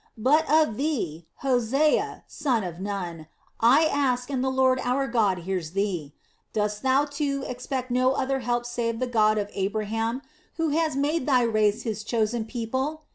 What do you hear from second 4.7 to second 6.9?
our God hears thee: Dost